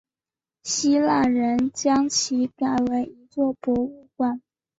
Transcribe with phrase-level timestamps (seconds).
[0.63, 4.41] 希腊人将其改为一座博物馆。